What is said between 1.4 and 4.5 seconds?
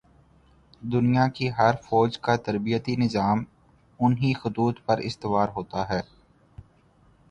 ہر فوج کا تربیتی نظام انہی